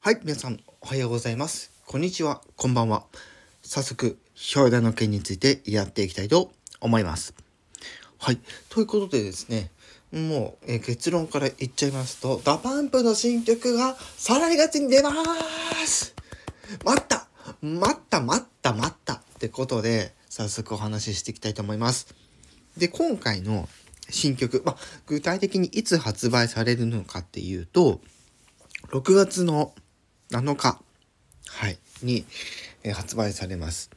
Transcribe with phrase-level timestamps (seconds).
[0.00, 1.70] はい、皆さん、おはようございます。
[1.86, 3.04] こんにちは、こんばんは。
[3.62, 4.18] 早速、
[4.56, 7.34] 表題の件についてやっていきたいと思います。
[8.18, 9.70] はい、ということでですね、
[10.10, 15.12] もう、えー結論から言っちゃいますと、 DA PUMP の新曲が再来月に出ま
[15.86, 16.16] す
[16.84, 17.28] 待った
[17.62, 22.12] 待った待った待ったってことで、早速お話ししていきたいと思います。
[22.76, 23.68] で、今回の
[24.10, 28.00] 新曲、ま、具体的にいつ発売されるのかっていうと、
[28.88, 29.72] 6月の
[30.32, 30.82] 7日、
[31.46, 32.24] はい、に、
[32.82, 33.90] え発売されます。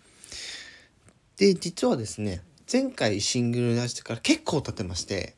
[1.38, 5.36] で、実はですね、前回シングル出してから結構経ってまして、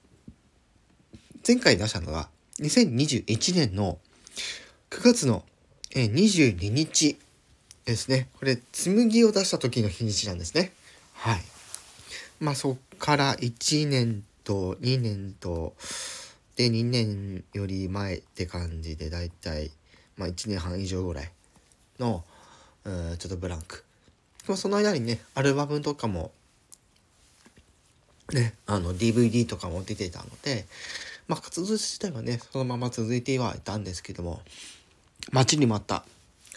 [1.48, 2.28] 前回出したのが
[2.60, 4.00] 2021年の
[4.90, 5.46] 9月の
[5.92, 7.18] 22日
[7.86, 8.28] ですね。
[8.38, 10.74] これ、紬を出した時の日にちなんですね。
[11.20, 11.42] はい。
[12.40, 15.74] まあそっから1年と2年と
[16.56, 19.70] で2年より前って感じでだいたい
[20.16, 21.32] まあ1年半以上ぐらい
[22.00, 22.24] の
[22.86, 23.84] うんちょっとブランク。
[24.48, 26.32] まあその間にねアルバムとかも
[28.32, 30.68] ねあの DVD とかも出てたので
[31.28, 34.40] まあ活動自体はねそのまま続いてはいたんですけども
[35.34, 36.06] 待ちに待った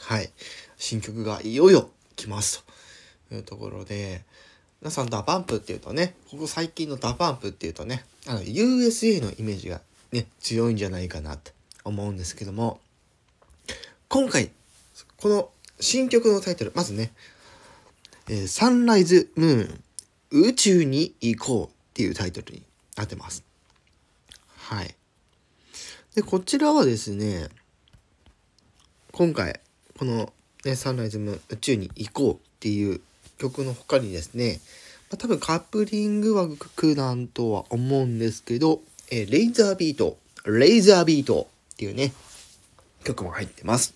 [0.03, 0.31] はい
[0.77, 2.65] 新曲がいよいよ来ます
[3.29, 4.23] というところで
[4.83, 9.81] 皆さん DA PUMP っていうとねここ最近の DA PUMP っていうとねあの USA のイメージが
[10.11, 11.53] ね強いんじゃないかなと
[11.85, 12.81] 思うんですけども
[14.09, 14.51] 今回
[15.19, 17.13] この新曲のタイトルまずね
[18.29, 22.63] 「えー SUNRISE MOON 宇宙に行こう」っていうタイトルに
[22.97, 23.45] なってます。
[24.57, 24.97] はい。
[26.17, 27.49] でこちらはですね
[29.13, 29.61] 今回
[29.97, 30.33] この、
[30.65, 33.01] ね「サンライズムーン宇宙に行こう」っていう
[33.43, 34.61] 曲の他にですね、
[35.11, 42.13] まあ、多分カップリング枠なんとは思うんですけど、えーレイザービートレイザービートっていうね
[43.05, 43.95] 曲も入ってます。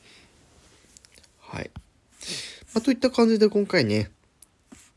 [1.40, 1.70] はい、
[2.74, 4.10] まあ、といった感じで今回ね、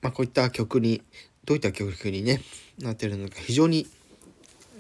[0.02, 1.04] まあ、こういった曲に
[1.46, 2.42] どういった曲にね
[2.80, 3.88] なってるのか非常に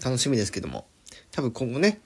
[0.03, 0.87] 楽しみですけども
[1.31, 2.01] 多分今後ね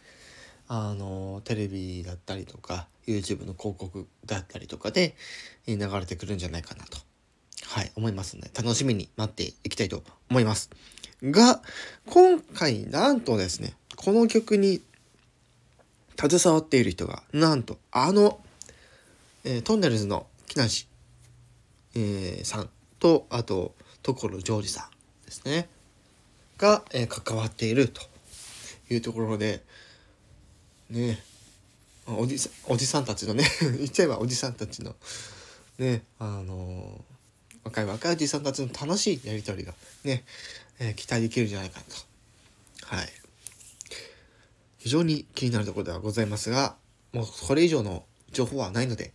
[0.68, 5.16] あのテレビだったりとか YouTube の広告だったりとかで
[5.66, 7.00] 流れてくるんじゃないかなと
[7.74, 10.70] はい思いますので楽しみに待っていきたいと思います。
[11.24, 11.60] が
[12.06, 14.80] 今回なんとですねこの曲に
[16.20, 18.40] 携わっている人がなんとあの、
[19.44, 20.88] えートンネルズの木梨、
[21.96, 22.70] えーさん
[23.00, 23.74] とあと
[24.04, 24.92] 所ジョージさ
[25.24, 25.68] んですね。
[26.60, 28.02] が、えー関わっていると
[28.92, 29.64] いうところで
[30.92, 31.18] ね
[32.06, 33.46] おじさんおじさんたちのね
[33.80, 34.96] 言っちゃえばおじさんたちの
[35.80, 37.04] ねあの
[37.64, 40.24] 若い若いおじさんたちの楽しいやり取りがね、
[40.80, 42.96] えー期待できるんじゃないかと。
[42.96, 43.08] はい。
[44.80, 46.76] 非常に気になるところではございますが
[47.14, 49.14] もうこれ以上の情報はないので、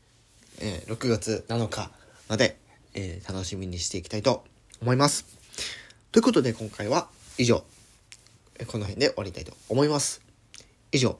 [0.61, 1.91] えー6月7日
[2.29, 2.59] まで、
[2.95, 4.45] えー楽しみにしていきたいと
[4.81, 5.27] 思います。
[6.11, 7.63] ということで今回は以上。
[8.67, 10.23] この辺で終わりたいと思います。
[10.91, 11.19] 以上。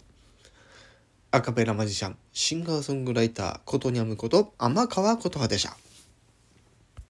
[1.31, 5.77] アカペラマジシャンシンガーソングライターことにゃむこと天川琴葉でした。